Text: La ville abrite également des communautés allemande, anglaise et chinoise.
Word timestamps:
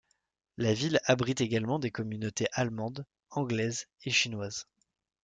La 0.57 0.73
ville 0.73 0.99
abrite 1.05 1.41
également 1.41 1.77
des 1.77 1.91
communautés 1.91 2.47
allemande, 2.53 3.05
anglaise 3.29 3.85
et 4.03 4.09
chinoise. 4.09 4.67